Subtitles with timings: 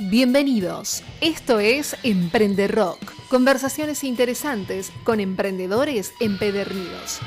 [0.00, 1.04] Bienvenidos.
[1.20, 2.98] Esto es Emprende Rock.
[3.28, 7.20] Conversaciones interesantes con emprendedores empedernidos.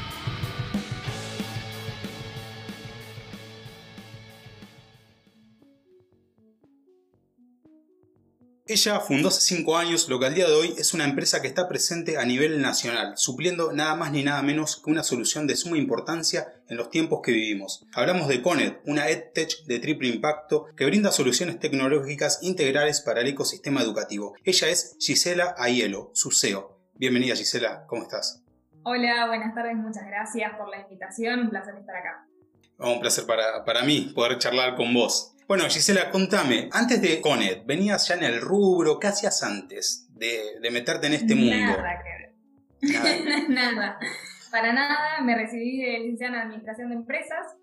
[8.69, 11.47] Ella fundó hace 5 años lo que al día de hoy es una empresa que
[11.47, 15.55] está presente a nivel nacional, supliendo nada más ni nada menos que una solución de
[15.55, 17.85] suma importancia en los tiempos que vivimos.
[17.93, 23.27] Hablamos de Conet, una EdTech de triple impacto que brinda soluciones tecnológicas integrales para el
[23.27, 24.35] ecosistema educativo.
[24.43, 26.77] Ella es Gisela Aiello, su CEO.
[26.95, 28.43] Bienvenida Gisela, ¿cómo estás?
[28.83, 32.27] Hola, buenas tardes, muchas gracias por la invitación, un placer estar acá.
[32.79, 35.36] un placer para, para mí poder charlar con vos.
[35.47, 38.99] Bueno, Gisela, contame, antes de Conet, ¿venías ya en el rubro?
[38.99, 41.55] ¿Qué hacías antes de, meterte en este mundo?
[41.55, 43.49] Nada que ver.
[43.49, 43.97] Nada.
[44.51, 47.55] Para nada, me recibí de licenciada en Administración de Empresas,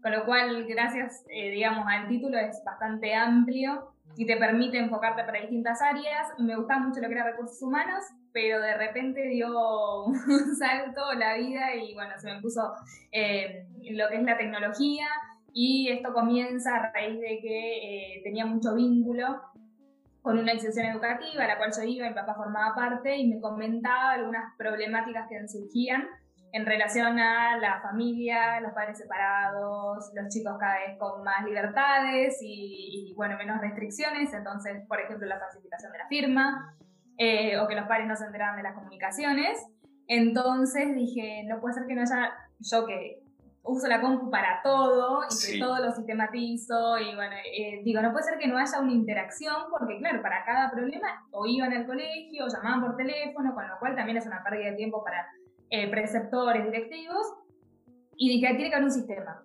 [0.00, 5.24] con lo cual, gracias, eh, digamos, al título es bastante amplio y te permite enfocarte
[5.24, 6.28] para distintas áreas.
[6.38, 10.16] Me gustaba mucho lo que era recursos humanos, pero de repente dio un
[10.58, 12.72] salto la vida y bueno, se me puso
[13.10, 15.08] eh, lo que es la tecnología
[15.52, 19.40] y esto comienza a raíz de que eh, tenía mucho vínculo
[20.22, 23.40] con una institución educativa a la cual yo iba, mi papá formaba parte y me
[23.40, 26.06] comentaba algunas problemáticas que surgían
[26.52, 32.38] en relación a la familia, los padres separados, los chicos cada vez con más libertades
[32.42, 36.76] y, bueno, menos restricciones, entonces, por ejemplo, la facilitación de la firma,
[37.16, 39.66] eh, o que los padres no se enteraban de las comunicaciones.
[40.08, 43.21] Entonces dije, no puede ser que no haya, yo que
[43.64, 48.10] uso la compu para todo y que todo lo sistematizo y bueno, eh, digo, no
[48.10, 51.86] puede ser que no haya una interacción porque claro, para cada problema o iban al
[51.86, 55.28] colegio o llamaban por teléfono, con lo cual también es una pérdida de tiempo para
[55.70, 57.26] eh, preceptores, directivos
[58.16, 59.42] y dije, tiene que haber un sistema.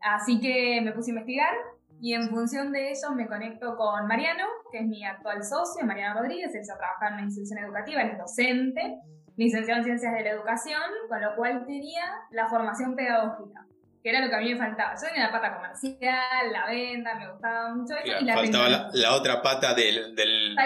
[0.00, 1.54] Así que me puse a investigar
[2.00, 6.20] y en función de eso me conecto con Mariano, que es mi actual socio, Mariano
[6.20, 9.00] Rodríguez, él se trabaja en una institución educativa, él es docente
[9.38, 13.66] licenciado en Ciencias de la Educación, con lo cual tenía la formación pedagógica,
[14.02, 14.94] que era lo que a mí me faltaba.
[14.94, 18.20] Yo tenía la pata comercial, la venta, me gustaba mucho eso.
[18.20, 20.56] y la faltaba la, otra pata del, del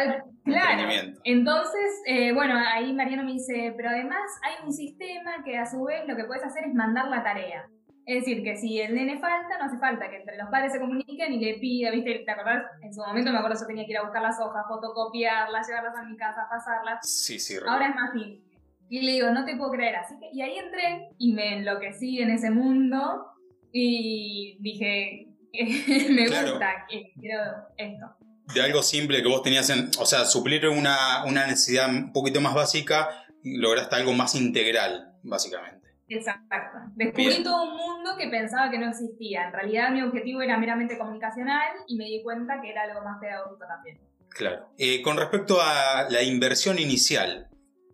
[0.43, 1.13] claro.
[1.23, 5.85] Entonces, eh, bueno, ahí Mariano me dice, pero además hay un sistema que a su
[5.85, 7.69] vez lo que puedes hacer es mandar la tarea.
[8.07, 10.81] Es decir, que si el nene falta, no hace falta que entre los padres se
[10.81, 12.23] comuniquen y le pida, ¿viste?
[12.25, 12.65] ¿Te acordás?
[12.81, 15.95] En su momento me acuerdo yo tenía que ir a buscar las hojas, fotocopiarlas, llevarlas
[15.97, 16.99] a mi casa, pasarlas.
[17.03, 17.55] Sí, sí.
[17.65, 18.52] Ahora es más simple.
[18.93, 19.97] Y le digo, no te puedo creer.
[19.97, 23.25] Así que, y ahí entré y me enloquecí en ese mundo
[23.73, 25.29] y dije,
[26.11, 26.85] me gusta,
[27.19, 27.43] quiero
[27.79, 28.07] esto.
[28.55, 32.43] De algo simple que vos tenías, en, o sea, suplir una, una necesidad un poquito
[32.43, 33.09] más básica
[33.43, 35.89] lograste algo más integral, básicamente.
[36.09, 36.81] Exacto.
[36.95, 39.47] Descubrí todo un mundo que pensaba que no existía.
[39.47, 43.19] En realidad mi objetivo era meramente comunicacional y me di cuenta que era algo más
[43.19, 43.99] pedagógico también.
[44.29, 44.69] Claro.
[44.77, 47.49] Eh, con respecto a la inversión inicial,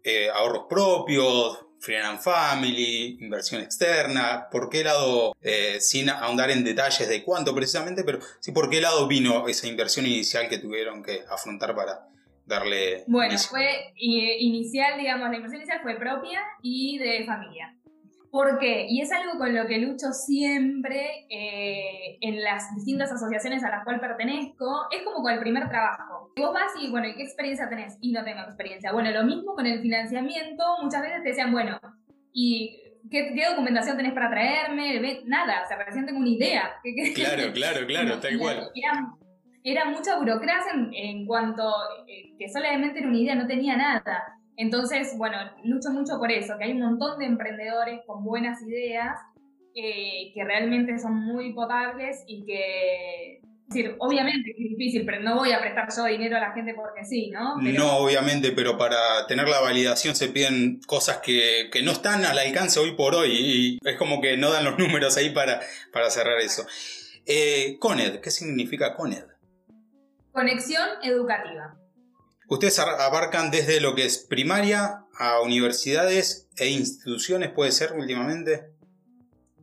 [0.04, 6.64] eh, ahorros propios, Free and Family, inversión externa, por qué lado, eh, sin ahondar en
[6.64, 11.03] detalles de cuánto precisamente, pero sí por qué lado vino esa inversión inicial que tuvieron
[11.03, 12.09] que afrontar para
[12.44, 13.04] darle...
[13.06, 17.76] Bueno, fue inicial, digamos, la inversión inicial fue propia y de familia.
[18.31, 18.87] ¿Por qué?
[18.89, 23.84] Y es algo con lo que lucho siempre eh, en las distintas asociaciones a las
[23.84, 24.87] cuales pertenezco.
[24.91, 26.33] Es como con el primer trabajo.
[26.37, 27.97] Vos vas y, bueno, qué experiencia tenés?
[28.00, 28.93] Y no tengo experiencia.
[28.93, 30.65] Bueno, lo mismo con el financiamiento.
[30.83, 31.81] Muchas veces te decían, bueno,
[32.33, 32.78] ¿y
[33.11, 35.22] qué, documentación tenés para traerme?
[35.25, 36.71] Nada, o sea, recién tengo una idea.
[37.15, 38.71] Claro, claro, claro, tal igual.
[39.65, 41.62] Era, mucha burocracia en, en cuanto
[42.06, 44.38] eh, que solamente era una idea, no tenía nada.
[44.59, 49.17] Entonces, bueno, lucho mucho por eso, que hay un montón de emprendedores con buenas ideas
[49.73, 55.37] eh, que realmente son muy potables y que decir, obviamente que es difícil, pero no
[55.37, 57.57] voy a prestar yo dinero a la gente porque sí, ¿no?
[57.61, 62.81] No, obviamente, pero para tener la validación se piden cosas que, no están al alcance
[62.81, 65.61] hoy por hoy y es como que no dan los números ahí para,
[65.93, 66.67] para cerrar eso.
[67.27, 69.25] Eh, CONED, ¿qué significa CONED?
[70.33, 71.78] Conexión educativa.
[72.48, 78.72] Ustedes abarcan desde lo que es primaria a universidades e instituciones, ¿puede ser últimamente?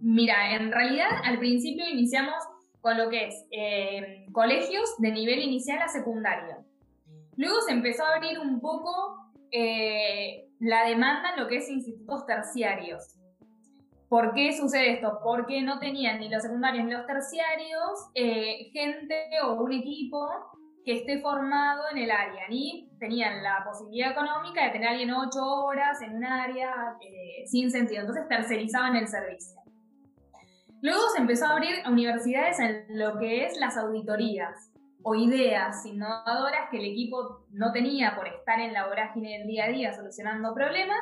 [0.01, 2.35] Mira, en realidad al principio iniciamos
[2.81, 6.63] con lo que es eh, colegios de nivel inicial a secundario.
[7.37, 12.27] Luego se empezó a abrir un poco eh, la demanda en lo que es institutos
[12.27, 13.15] terciarios.
[14.07, 15.17] ¿Por qué sucede esto?
[15.23, 20.29] Porque no tenían ni los secundarios ni los terciarios eh, gente o un equipo
[20.85, 25.11] que esté formado en el área, ni tenían la posibilidad económica de tener a alguien
[25.11, 29.59] ocho horas en un área eh, sin sentido, entonces tercerizaban el servicio.
[30.81, 34.71] Luego se empezó a abrir universidades en lo que es las auditorías.
[35.07, 39.65] o ideas innovadoras que el equipo no tenía por estar en la vorágine del día
[39.65, 40.97] a día solucionando problemas.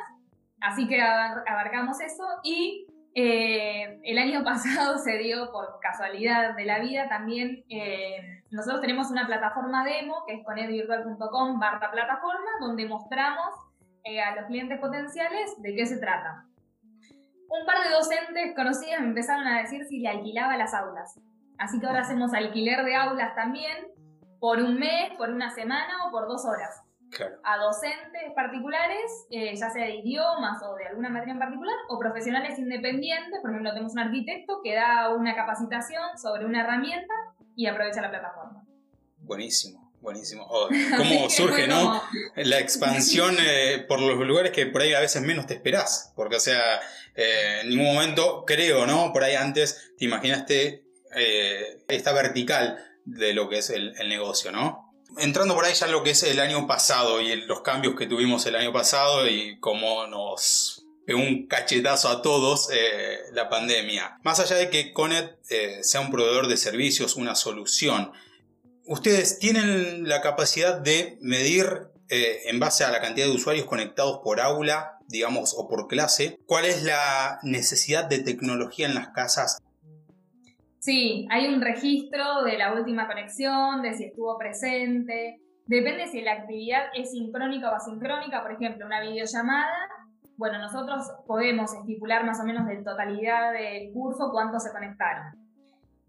[0.60, 6.80] Así que abarcamos eso y eh, el año pasado se dio por casualidad de la
[6.80, 13.54] vida también, eh, nosotros tenemos una plataforma demo que es conedvirtual.com barra plataforma donde mostramos
[14.04, 16.44] eh, a los clientes potenciales de qué se trata.
[17.48, 21.20] Un par de docentes conocidos me empezaron a decir si le alquilaba las aulas.
[21.56, 23.86] Así que ahora hacemos alquiler de aulas también
[24.40, 26.82] por un mes, por una semana o por dos horas.
[27.42, 31.98] A docentes particulares, eh, ya sea de idiomas o de alguna materia en particular, o
[31.98, 37.14] profesionales independientes, por ejemplo, tenemos un arquitecto que da una capacitación sobre una herramienta
[37.56, 38.64] y aprovecha la plataforma.
[39.18, 39.92] Buenísimo.
[40.00, 40.46] Buenísimo.
[40.50, 42.02] Oh, ¿Cómo surge, no?
[42.36, 46.12] La expansión eh, por los lugares que por ahí a veces menos te esperás.
[46.14, 46.80] Porque, o sea,
[47.14, 49.12] eh, en ningún momento, creo, ¿no?
[49.14, 50.82] Por ahí antes te imaginaste
[51.86, 54.83] esta vertical de lo que es el, negocio, ¿no?
[55.18, 58.44] Entrando por ahí ya lo que es el año pasado y los cambios que tuvimos
[58.46, 64.18] el año pasado y cómo nos pegó un cachetazo a todos eh, la pandemia.
[64.22, 68.12] Más allá de que Conet eh, sea un proveedor de servicios, una solución,
[68.86, 74.20] ustedes tienen la capacidad de medir eh, en base a la cantidad de usuarios conectados
[74.22, 79.58] por aula, digamos, o por clase, cuál es la necesidad de tecnología en las casas
[80.84, 85.40] Sí, hay un registro de la última conexión, de si estuvo presente.
[85.64, 89.88] Depende si la actividad es sincrónica o asincrónica, por ejemplo, una videollamada.
[90.36, 95.24] Bueno, nosotros podemos estipular más o menos de totalidad del curso cuántos se conectaron.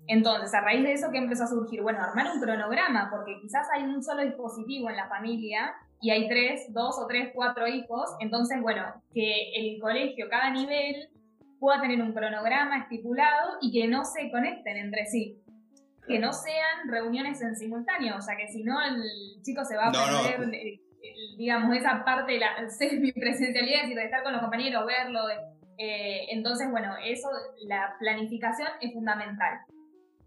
[0.07, 1.81] Entonces, a raíz de eso, ¿qué empezó a surgir?
[1.81, 6.27] Bueno, armar un cronograma, porque quizás hay un solo dispositivo en la familia y hay
[6.27, 8.09] tres, dos o tres, cuatro hijos.
[8.19, 8.83] Entonces, bueno,
[9.13, 11.07] que el colegio, cada nivel,
[11.65, 15.41] pueda tener un cronograma estipulado y que no se conecten entre sí.
[16.07, 19.01] Que no sean reuniones en simultáneo, o sea que si no el
[19.41, 20.79] chico se va a perder, eh,
[21.39, 25.21] digamos, esa parte de la semi-presencialidad, es decir, de estar con los compañeros, verlo.
[25.79, 27.27] Eh, entonces, bueno, eso,
[27.67, 29.61] la planificación es fundamental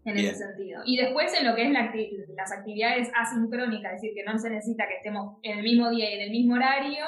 [0.03, 0.81] en ese sentido.
[0.83, 4.89] Y después en lo que es las actividades asincrónicas, es decir, que no se necesita
[4.89, 7.05] que estemos en el mismo día y en el mismo horario,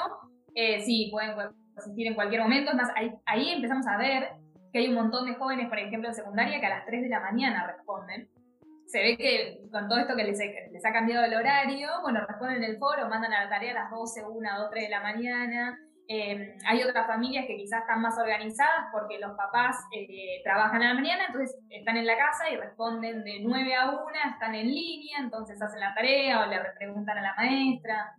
[0.54, 1.34] eh, sí, pueden
[1.82, 2.70] asistir en cualquier momento.
[2.70, 2.90] Es más,
[3.26, 4.28] ahí, empezamos a ver
[4.72, 7.08] que hay un montón de jóvenes, por ejemplo, en secundaria, que a las 3 de
[7.08, 8.28] la mañana responden.
[8.86, 12.62] Se ve que con todo esto que les, les ha cambiado el horario, bueno, responden
[12.62, 15.00] en el foro, mandan a la tarea a las 12, 1, 2, 3 de la
[15.00, 15.78] mañana.
[16.08, 20.88] Em, hay otras familias que quizás están más organizadas porque los papás eh, trabajan a
[20.88, 24.02] la mañana, entonces están en la casa y responden de 9 a 1,
[24.32, 28.14] están en línea, entonces hacen la tarea o le preguntan a la maestra.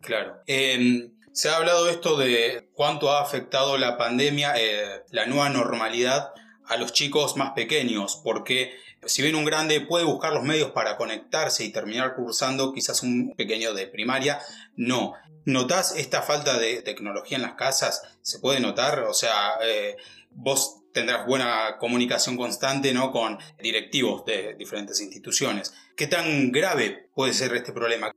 [0.00, 0.36] Claro.
[0.46, 6.32] Eh, se ha hablado esto de cuánto ha afectado la pandemia, eh, la nueva normalidad
[6.64, 8.72] a los chicos más pequeños, porque
[9.04, 13.34] si bien un grande puede buscar los medios para conectarse y terminar cursando quizás un
[13.36, 14.38] pequeño de primaria,
[14.76, 15.14] no.
[15.44, 18.02] ¿Notás esta falta de tecnología en las casas?
[18.22, 19.00] ¿Se puede notar?
[19.00, 19.96] O sea, eh,
[20.30, 23.10] vos tendrás buena comunicación constante ¿no?
[23.10, 25.74] con directivos de diferentes instituciones.
[25.96, 28.12] ¿Qué tan grave puede ser este problema?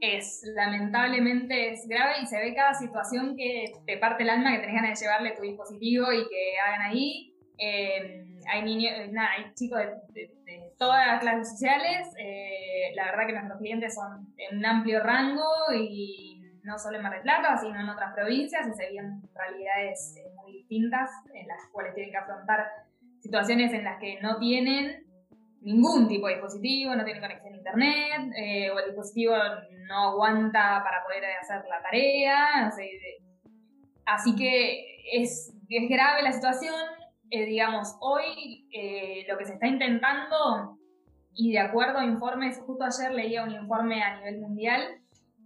[0.00, 4.58] Es, lamentablemente es grave y se ve cada situación que te parte el alma que
[4.58, 7.34] tenés ganas de llevarle tu dispositivo y que hagan ahí.
[7.58, 10.30] Eh, hay niños, nada, hay chicos de,
[10.78, 12.08] todas las clases sociales.
[12.18, 17.02] Eh, la verdad que nuestros clientes son en un amplio rango y no solo en
[17.02, 21.46] Mar del Plata, sino en otras provincias y se viven realidades eh, muy distintas en
[21.46, 22.66] las cuales tienen que afrontar
[23.20, 25.05] situaciones en las que no tienen
[25.66, 29.34] ningún tipo de dispositivo, no tiene conexión a internet, eh, o el dispositivo
[29.88, 32.72] no aguanta para poder hacer la tarea.
[34.06, 36.74] así que es, es, grave la situación.
[37.30, 40.78] Eh, digamos, hoy eh, lo que se está intentando,
[41.34, 44.82] y de acuerdo a informes, justo ayer leía un informe a nivel mundial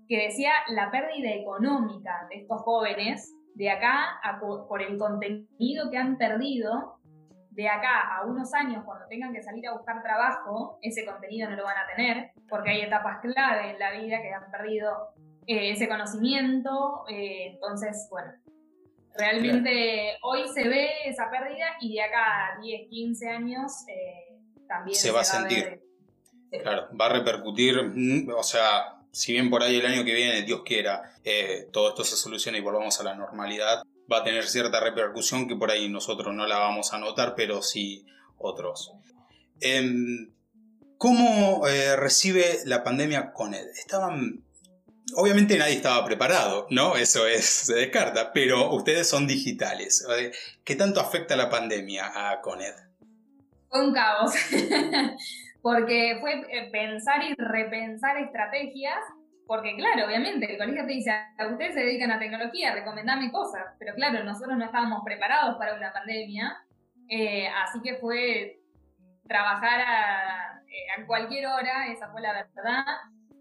[0.07, 4.21] que decía la pérdida económica de estos jóvenes de acá
[4.69, 7.00] por el contenido que han perdido
[7.61, 11.57] de acá a unos años, cuando tengan que salir a buscar trabajo, ese contenido no
[11.57, 15.11] lo van a tener, porque hay etapas clave en la vida que han perdido
[15.47, 17.05] eh, ese conocimiento.
[17.11, 18.33] Eh, entonces, bueno,
[19.15, 24.97] realmente hoy se ve esa pérdida y de acá a 10, 15 años eh, también
[24.97, 25.83] se, va a sentir.
[26.51, 30.41] Claro, va a repercutir, mm, o sea, si bien por ahí el año que viene,
[30.43, 31.03] Dios quiera,
[31.73, 35.57] todo esto se solucione y volvamos a la normalidad, va a tener cierta repercusión que
[35.57, 38.07] por ahí nosotros no la vamos a notar, pero sí
[38.39, 38.93] otros.
[39.61, 40.33] Em,
[40.97, 43.67] ¿Cómo eh, recibe la pandemia con él?
[43.75, 44.45] Estaban.
[45.17, 46.97] Obviamente nadie estaba preparado, ¿no?
[46.97, 50.07] Eso es, se descarta, pero ustedes son digitales.
[50.63, 52.75] ¿Qué tanto afecta la pandemia a Coned?
[53.71, 54.33] Fue un caos.
[55.63, 58.99] porque fue eh, pensar y repensar estrategias,
[59.51, 63.65] porque claro, obviamente el colegio te dice, a ustedes se dedican a tecnología, recomendame cosas,
[63.81, 66.57] pero claro, nosotros no estábamos preparados para una pandemia,
[67.09, 68.61] eh, así que fue
[69.27, 72.85] trabajar a, eh, a, cualquier hora, esa fue la verdad,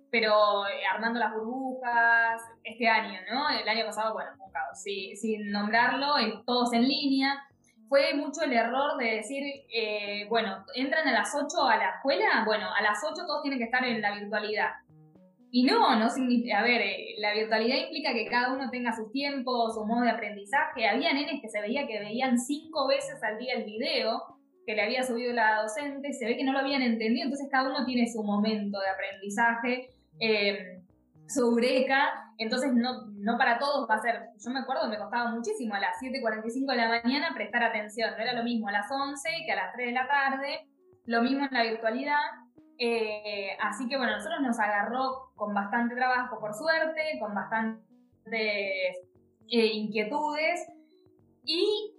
[0.10, 3.48] pero armando las burbujas, este año, ¿no?
[3.48, 7.40] El año pasado, bueno, un caos, sí, sin nombrarlo, todos en línea,
[7.88, 12.44] fue mucho el error de decir, eh, bueno, entran a las 8 a la escuela,
[12.48, 14.72] bueno, a las 8 todos tienen que estar en la virtualidad.
[15.52, 19.12] Y no, no significa, a ver, eh, la virtualidad implica que cada uno tenga sus
[19.12, 20.88] tiempos, su modo de aprendizaje.
[20.88, 24.22] Había nenes que se veía que veían cinco veces al día el video
[24.66, 27.70] que le había subido la docente, se ve que no lo habían entendido, entonces cada
[27.70, 29.90] uno tiene su momento de aprendizaje.
[30.20, 30.84] Eh,
[31.30, 35.30] su eureka, entonces no, no para todos va a ser, yo me acuerdo me costaba
[35.30, 38.90] muchísimo a las 7.45 de la mañana prestar atención, no era lo mismo a las
[38.92, 40.68] 11 que a las 3 de la tarde,
[41.06, 42.20] lo mismo en la virtualidad,
[42.80, 47.84] eh, así que bueno, nosotros nos agarró con bastante trabajo por suerte, con bastantes
[48.32, 50.66] eh, inquietudes.
[51.44, 51.94] Y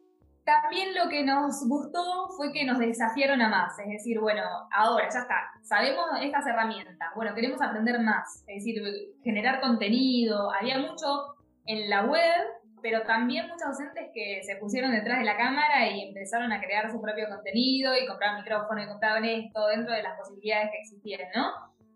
[0.45, 5.09] también lo que nos gustó fue que nos desafiaron a más, es decir, bueno, ahora
[5.13, 8.83] ya está, sabemos estas herramientas, bueno, queremos aprender más, es decir,
[9.23, 12.47] generar contenido, había mucho en la web,
[12.83, 16.91] pero también muchos docentes que se pusieron detrás de la cámara y empezaron a crear
[16.91, 21.29] su propio contenido y compraban micrófono y compraban esto dentro de las posibilidades que existían,
[21.35, 21.53] ¿no?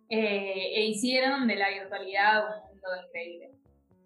[0.09, 3.51] Eh, e hicieron de la virtualidad un mundo increíble.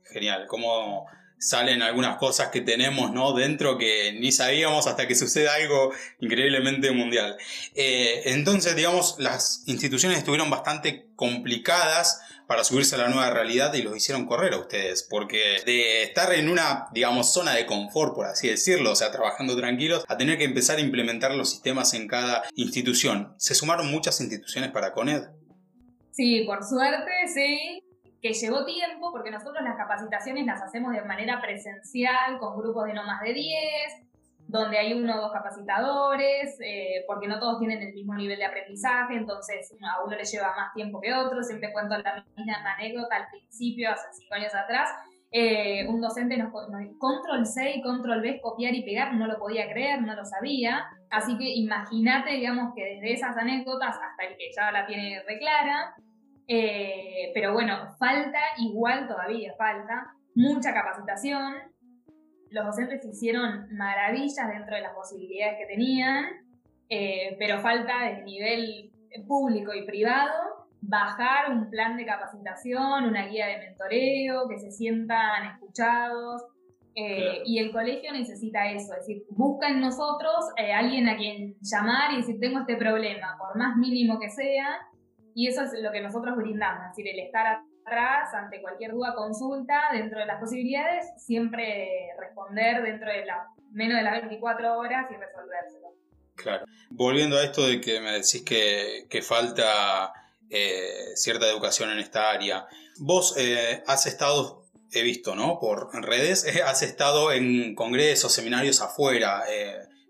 [0.04, 1.06] Genial, como
[1.38, 3.32] salen algunas cosas que tenemos ¿no?
[3.32, 7.36] dentro que ni sabíamos hasta que suceda algo increíblemente mundial.
[7.74, 13.82] Eh, entonces, digamos, las instituciones estuvieron bastante complicadas para subirse a la nueva realidad y
[13.82, 18.26] los hicieron correr a ustedes, porque de estar en una, digamos, zona de confort, por
[18.26, 22.08] así decirlo, o sea, trabajando tranquilos, a tener que empezar a implementar los sistemas en
[22.08, 23.34] cada institución.
[23.36, 25.24] ¿Se sumaron muchas instituciones para CONED?
[26.12, 27.82] Sí, por suerte, sí
[28.20, 32.94] que llevó tiempo, porque nosotros las capacitaciones las hacemos de manera presencial, con grupos de
[32.94, 34.08] no más de 10,
[34.48, 38.46] donde hay uno o dos capacitadores, eh, porque no todos tienen el mismo nivel de
[38.46, 41.42] aprendizaje, entonces a uno le lleva más tiempo que otro.
[41.42, 44.90] Siempre cuento la misma anécdota al principio, hace cinco años atrás.
[45.30, 49.38] Eh, un docente nos, nos control C y control V, copiar y pegar, no lo
[49.38, 50.86] podía creer, no lo sabía.
[51.10, 55.94] Así que imagínate, digamos, que desde esas anécdotas hasta el que ya la tiene reclara,
[56.50, 61.54] eh, pero bueno, falta igual todavía, falta mucha capacitación.
[62.50, 66.24] Los docentes hicieron maravillas dentro de las posibilidades que tenían,
[66.88, 68.90] eh, pero falta desde nivel
[69.26, 75.52] público y privado bajar un plan de capacitación, una guía de mentoreo, que se sientan
[75.52, 76.42] escuchados.
[76.94, 80.34] Eh, y el colegio necesita eso, es decir, busca en nosotros
[80.74, 84.78] alguien a quien llamar y decir, tengo este problema, por más mínimo que sea,
[85.38, 89.14] y eso es lo que nosotros brindamos, es decir, el estar atrás ante cualquier duda,
[89.14, 95.06] consulta, dentro de las posibilidades, siempre responder dentro de la, menos de las 24 horas
[95.08, 95.94] y resolvérselo.
[96.34, 96.66] Claro.
[96.90, 100.12] Volviendo a esto de que me decís que, que falta
[100.50, 102.66] eh, cierta educación en esta área,
[102.98, 105.60] vos eh, has estado, he visto, ¿no?
[105.60, 109.44] Por redes, eh, has estado en congresos, seminarios afuera,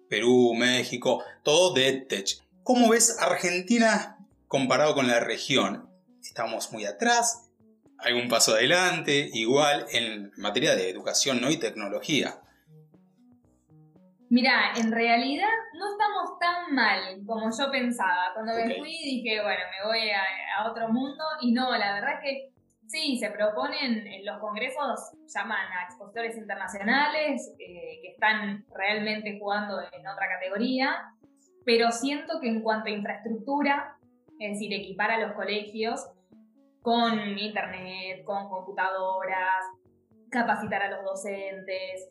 [0.09, 2.29] Perú, México, todo de EdTech.
[2.63, 4.18] ¿Cómo ves Argentina
[4.49, 5.89] comparado con la región,
[6.21, 7.51] estamos muy atrás,
[8.15, 11.51] un paso adelante, igual en materia de educación ¿no?
[11.51, 12.41] y tecnología.
[14.31, 18.33] Mira, en realidad no estamos tan mal como yo pensaba.
[18.35, 22.21] Cuando me fui dije, bueno, me voy a, otro mundo y no, la verdad es
[22.21, 22.53] que
[22.87, 29.81] sí, se proponen en los congresos, llaman a expositores internacionales eh, que están realmente jugando
[29.81, 31.15] en otra categoría,
[31.65, 33.98] pero siento que en cuanto a infraestructura,
[34.39, 36.09] es decir, equipar a los colegios
[36.83, 39.65] con internet, con computadoras,
[40.31, 42.11] capacitar a los docentes,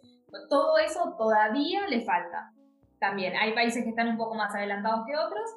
[0.50, 2.51] todo eso todavía le falta.
[3.00, 5.50] También hay países que están un poco más adelantados que otros,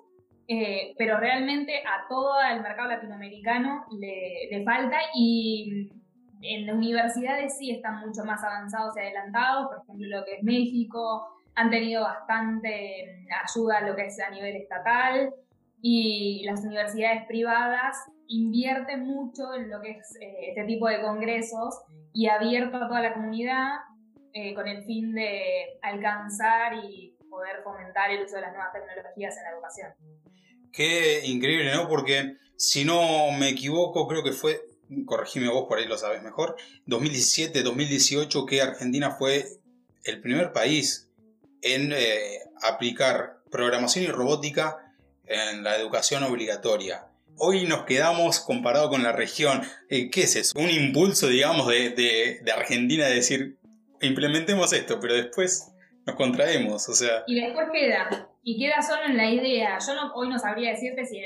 [0.48, 5.90] eh, pero realmente a todo el mercado latinoamericano le, le falta y
[6.42, 11.28] en universidades sí están mucho más avanzados y adelantados, por ejemplo lo que es México,
[11.54, 15.32] han tenido bastante ayuda lo que es a nivel estatal,
[15.82, 17.96] y las universidades privadas
[18.28, 21.80] invierten mucho en lo que es eh, este tipo de congresos
[22.12, 23.78] y abierto a toda la comunidad
[24.32, 29.36] eh, con el fin de alcanzar y poder fomentar el uso de las nuevas tecnologías
[29.36, 29.92] en la educación.
[30.72, 31.88] Qué increíble, ¿no?
[31.88, 34.60] Porque si no me equivoco, creo que fue,
[35.06, 36.56] corregime vos, por ahí lo sabes mejor,
[36.86, 39.46] 2017-2018 que Argentina fue
[40.04, 41.10] el primer país
[41.62, 44.89] en eh, aplicar programación y robótica
[45.30, 47.06] en la educación obligatoria.
[47.38, 49.62] Hoy nos quedamos comparado con la región.
[49.88, 50.58] Eh, ¿Qué es eso?
[50.58, 53.58] Un impulso, digamos, de, de Argentina de decir,
[54.02, 55.72] implementemos esto, pero después
[56.06, 57.24] nos contraemos, o sea...
[57.26, 59.78] Y después queda, y queda solo en la idea.
[59.86, 61.20] Yo no, hoy no sabría decirte si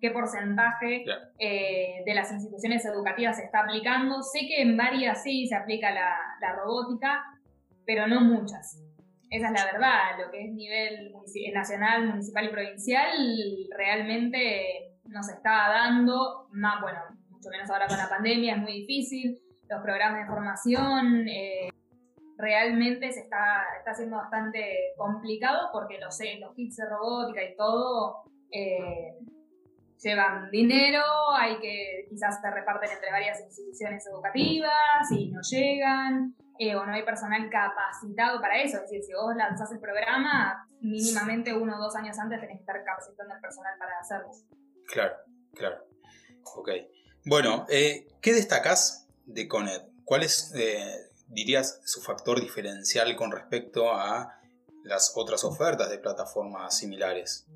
[0.00, 1.04] qué porcentaje
[1.38, 4.22] eh, de las instituciones educativas se está aplicando.
[4.22, 7.22] Sé que en varias sí se aplica la, la robótica,
[7.86, 8.78] pero no muchas.
[9.30, 11.12] Esa es la verdad, lo que es nivel
[11.52, 13.12] nacional, municipal y provincial,
[13.76, 19.38] realmente nos está dando, más, bueno, mucho menos ahora con la pandemia, es muy difícil,
[19.68, 21.68] los programas de formación, eh,
[22.38, 26.18] realmente se está, está haciendo bastante complicado porque los
[26.54, 29.14] kits de robótica y todo eh,
[30.02, 31.02] llevan dinero,
[31.36, 36.92] hay que quizás se reparten entre varias instituciones educativas y no llegan, eh, o no
[36.92, 38.76] hay personal capacitado para eso.
[38.76, 42.60] Es decir, si vos lanzás el programa, mínimamente uno o dos años antes tenés que
[42.60, 44.30] estar capacitando al personal para hacerlo.
[44.86, 45.16] Claro,
[45.54, 45.84] claro.
[46.56, 46.70] Ok.
[47.24, 49.82] Bueno, eh, ¿qué destacás de Coned?
[50.04, 50.52] ¿Cuál es
[51.28, 54.38] dirías su factor diferencial con respecto a
[54.84, 57.46] las otras ofertas de plataformas similares?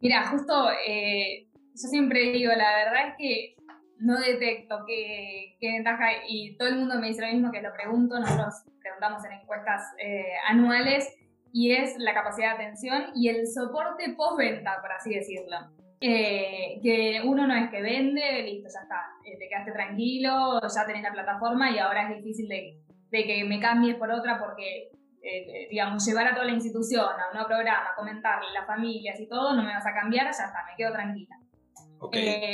[0.00, 3.55] Mira, justo eh, yo siempre digo, la verdad es que
[3.98, 8.18] no detecto qué, ventaja y todo el mundo me dice lo mismo que lo pregunto,
[8.18, 11.12] nosotros preguntamos en encuestas eh, anuales
[11.52, 15.56] y es la capacidad de atención y el soporte postventa, por así decirlo.
[15.98, 20.86] Eh, que uno no es que vende, listo, ya está, eh, te quedaste tranquilo, ya
[20.86, 24.90] tenés la plataforma y ahora es difícil de, que me cambies por otra porque,
[25.22, 29.26] eh, digamos, llevar a toda la institución a un nuevo programa, comentarle las familias y
[29.26, 31.36] todo, no me vas a cambiar, ya está, me quedo tranquila.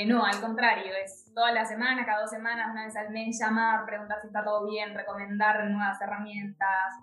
[0.06, 3.84] No, al contrario, es toda la semana, cada dos semanas, una vez al mes, llamar,
[3.86, 6.94] preguntar si está todo bien, recomendar nuevas herramientas.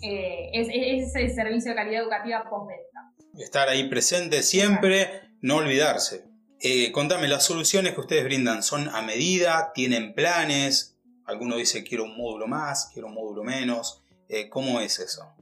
[0.00, 3.12] es, es, ese servicio de calidad educativa postventa.
[3.38, 6.24] Estar ahí presente siempre no olvidarse.
[6.60, 12.04] Eh, contame, las soluciones que ustedes brindan son a medida, tienen planes, alguno dice quiero
[12.04, 15.34] un módulo más, quiero un módulo menos, eh, ¿cómo es eso?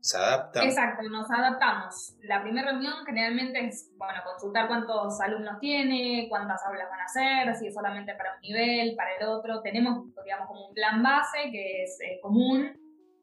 [0.00, 0.64] ¿Se adapta?
[0.64, 2.16] Exacto, nos adaptamos.
[2.22, 7.56] La primera reunión generalmente es, bueno, consultar cuántos alumnos tiene, cuántas aulas van a hacer,
[7.56, 9.60] si es solamente para un nivel, para el otro.
[9.60, 12.72] Tenemos, digamos, como un plan base que es eh, común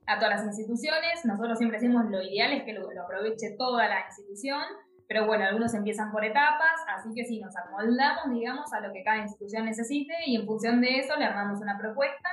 [0.05, 1.25] a todas las instituciones.
[1.25, 4.61] Nosotros siempre decimos lo ideal es que lo aproveche toda la institución
[5.07, 9.03] pero bueno, algunos empiezan por etapas, así que sí, nos amoldamos, digamos, a lo que
[9.03, 12.29] cada institución necesite y en función de eso le armamos una propuesta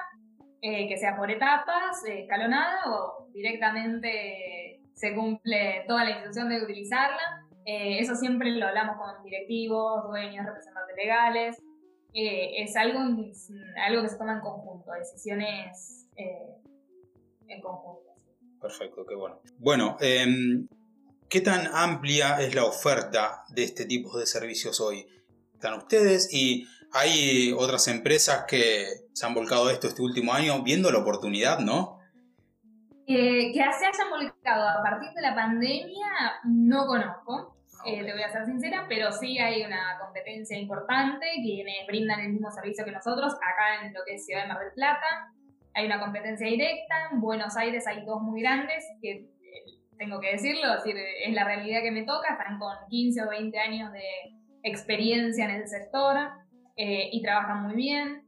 [0.67, 6.65] eh, que sea por etapas, eh, escalonada o directamente se cumple, toda la institución debe
[6.65, 7.45] utilizarla.
[7.67, 11.63] Eh, eso siempre lo hablamos con directivos, dueños, representantes legales.
[12.15, 18.15] es algo, algo que se toma en conjunto, decisiones en conjunto.
[18.59, 19.41] Perfecto, qué bueno.
[19.59, 20.67] Bueno, em,
[21.29, 25.05] ¿Qué tan amplia es la oferta de este tipo de servicios hoy?
[25.53, 30.91] Están ustedes y hay otras empresas que se han volcado esto este último año viendo
[30.93, 31.99] la oportunidad, ¿no?
[33.07, 36.07] Eh, que se hayan volcado a partir de la pandemia
[36.45, 41.87] no conozco, eh, te voy a ser sincera, pero sí hay una competencia importante, quienes
[41.87, 44.73] brindan el mismo servicio que nosotros, acá en lo que es Ciudad de Mar del
[44.73, 45.33] Plata,
[45.75, 49.27] hay una competencia directa, en Buenos Aires hay dos muy grandes que
[49.99, 53.29] tengo que decirlo, es decir, es la realidad que me toca, están con 15 o
[53.29, 54.03] 20 años de
[54.63, 56.17] experiencia en el sector
[56.77, 58.23] eh, y trabajan muy bien.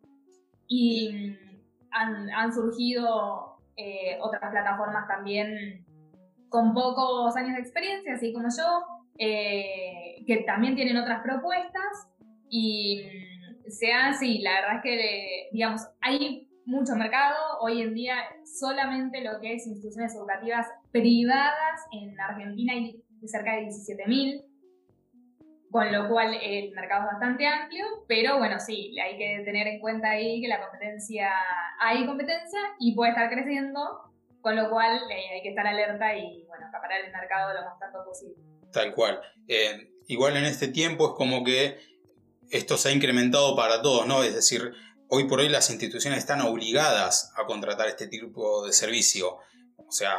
[0.68, 1.36] Y
[1.90, 5.84] han, han surgido eh, otras plataformas también
[6.48, 8.82] con pocos años de experiencia, así como yo,
[9.18, 12.08] eh, que también tienen otras propuestas
[12.48, 13.02] y
[13.68, 17.36] sea así, la verdad es que, digamos, hay mucho mercado.
[17.60, 23.66] Hoy en día solamente lo que es instituciones educativas privadas en Argentina hay cerca de
[23.66, 24.44] 17.000,
[25.70, 29.80] con lo cual el mercado es bastante amplio, pero bueno, sí, hay que tener en
[29.80, 31.30] cuenta ahí que la competencia,
[31.80, 33.80] hay competencia y puede estar creciendo,
[34.40, 37.78] con lo cual eh, hay que estar alerta y bueno, acaparar el mercado lo más
[37.78, 38.36] tanto posible.
[38.72, 39.20] Tal cual.
[39.48, 41.78] Eh, igual en este tiempo es como que
[42.50, 44.22] esto se ha incrementado para todos, ¿no?
[44.22, 44.72] Es decir,
[45.08, 49.38] hoy por hoy las instituciones están obligadas a contratar este tipo de servicio.
[49.76, 50.16] O sea,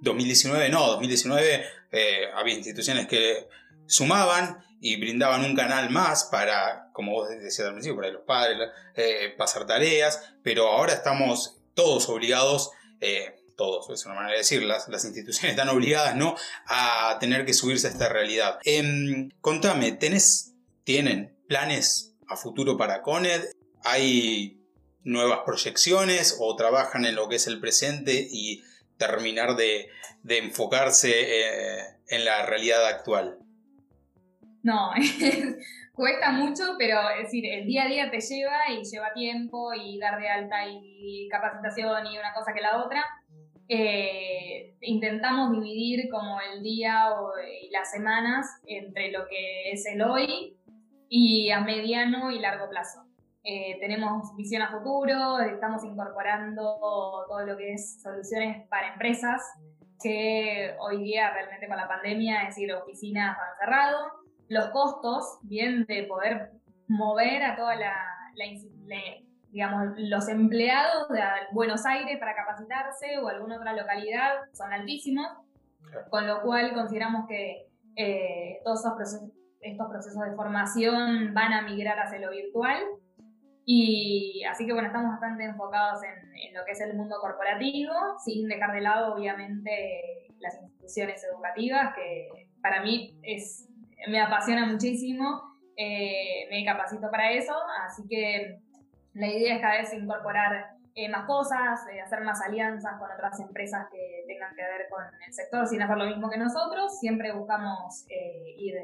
[0.00, 3.48] 2019 no, 2019 eh, había instituciones que
[3.86, 8.58] sumaban y brindaban un canal más para, como vos decías al principio, para los padres,
[8.94, 12.70] eh, pasar tareas, pero ahora estamos todos obligados,
[13.00, 16.36] eh, todos, es una manera de decir, las, instituciones están obligadas ¿no?
[16.66, 18.58] a tener que subirse a esta realidad.
[18.64, 23.44] Em, contame, ¿tenés, ¿tienen planes a futuro para CONED?
[23.84, 24.60] hay
[25.04, 28.64] nuevas proyecciones o trabajan en lo que es el presente y
[28.96, 29.90] terminar de,
[30.26, 33.38] enfocarse eh, en la realidad actual?
[34.64, 34.92] No,
[35.92, 39.98] cuesta mucho, pero es decir, el día a día te lleva y lleva tiempo y
[39.98, 43.04] dar de alta y capacitación y una cosa que la otra.
[43.68, 50.00] Eh, intentamos dividir como el día o, y las semanas entre lo que es el
[50.02, 50.56] hoy
[51.10, 53.04] y a mediano y largo plazo.
[53.42, 56.78] Eh, tenemos visión a futuro, estamos incorporando
[57.28, 59.42] todo lo que es soluciones para empresas,
[60.02, 65.84] que hoy día realmente con la pandemia, es decir, oficinas han cerrado, los costos, bien
[65.86, 66.52] de poder
[66.88, 67.94] mover a toda la,
[69.50, 71.20] digamos, los empleados de
[71.52, 75.26] Buenos Aires para capacitarse o alguna otra localidad son altísimos,
[76.10, 79.30] con lo cual consideramos que eh, todos estos procesos,
[79.60, 82.82] estos procesos de formación van a migrar hacia lo virtual.
[83.66, 87.94] Y así que bueno, estamos bastante enfocados en, en, lo que es el mundo corporativo,
[88.22, 93.70] sin dejar de lado obviamente las instituciones educativas, que para mí es
[94.08, 97.54] me apasiona muchísimo, eh, me capacito para eso,
[97.86, 98.58] así que
[99.14, 103.40] la idea es cada vez incorporar eh, más cosas, eh, hacer más alianzas con otras
[103.40, 107.32] empresas que tengan que ver con el sector sin hacer lo mismo que nosotros, siempre
[107.32, 108.06] buscamos
[108.56, 108.74] ir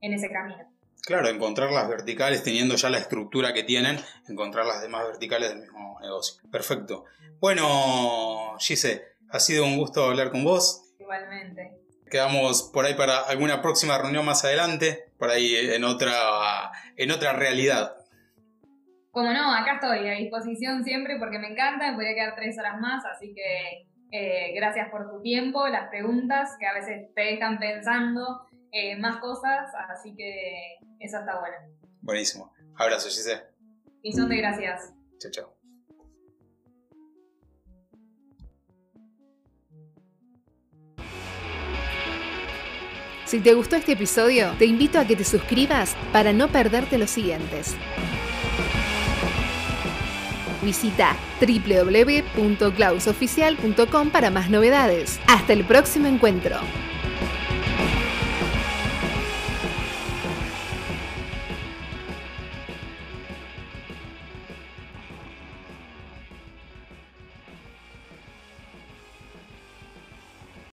[0.00, 0.66] en ese camino.
[1.04, 5.60] Claro, encontrar las verticales teniendo ya la estructura que tienen, encontrar las demás verticales del
[5.60, 6.42] mismo negocio.
[6.50, 7.04] Perfecto.
[7.40, 10.92] Bueno, Gise, ha sido un gusto hablar con vos.
[10.98, 11.77] Igualmente.
[12.10, 17.32] Quedamos por ahí para alguna próxima reunión más adelante, por ahí en otra, en otra
[17.32, 17.96] realidad.
[19.10, 22.80] Como no, acá estoy a disposición siempre porque me encanta, me podría quedar tres horas
[22.80, 27.58] más, así que eh, gracias por tu tiempo, las preguntas que a veces te dejan
[27.58, 31.56] pensando eh, más cosas, así que eso está bueno.
[32.02, 32.52] Buenísimo.
[32.76, 33.42] Abrazo, Giselle.
[34.02, 34.92] Y son de gracias.
[35.18, 35.57] Chao, chao.
[43.28, 47.10] Si te gustó este episodio, te invito a que te suscribas para no perderte los
[47.10, 47.76] siguientes.
[50.62, 55.20] Visita www.clausoficial.com para más novedades.
[55.26, 56.56] Hasta el próximo encuentro.